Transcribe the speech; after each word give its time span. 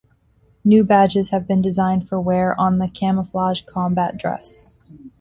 New 0.65 0.83
badges 0.83 1.29
have 1.29 1.47
been 1.47 1.61
designed 1.61 2.09
for 2.09 2.19
wear 2.19 2.59
on 2.59 2.79
the 2.79 2.87
camouflage 2.87 3.61
combat 3.67 4.17
dress. 4.17 4.65